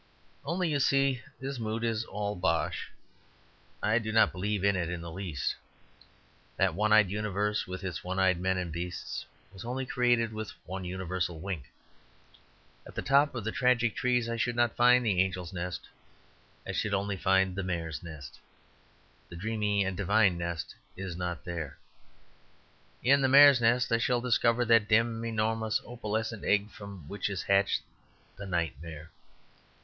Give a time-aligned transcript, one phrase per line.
[0.43, 2.89] Only, you see, this mood is all bosh.
[3.83, 5.55] I do not believe in it in the least.
[6.57, 10.53] That one eyed universe, with its one eyed men and beasts, was only created with
[10.65, 11.65] one universal wink.
[12.87, 15.87] At the top of the tragic trees I should not find the Angel's Nest.
[16.65, 18.39] I should only find the Mare's Nest;
[19.29, 21.77] the dreamy and divine nest is not there.
[23.03, 27.43] In the Mare's Nest I shall discover that dim, enormous opalescent egg from which is
[27.43, 27.83] hatched
[28.37, 29.11] the Nightmare.